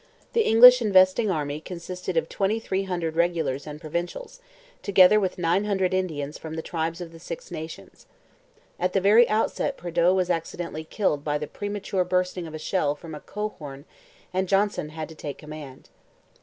[0.33, 4.39] The English investing army consisted of twenty three hundred regulars and provincials,
[4.81, 8.07] together with nine hundred Indians from the tribes of the Six Nations.
[8.79, 12.95] At the very outset Prideaux was accidentally killed by the premature bursting of a shell
[12.95, 13.85] from a coehorn
[14.33, 15.89] and Johnson had to take command.